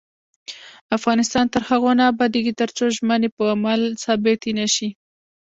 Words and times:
افغانستان 0.97 1.45
تر 1.53 1.61
هغو 1.69 1.91
نه 1.99 2.03
ابادیږي، 2.11 2.53
ترڅو 2.61 2.83
ژمنې 2.97 3.29
په 3.35 3.43
عمل 3.53 3.81
ثابتې 4.03 4.51
نشي. 4.59 4.89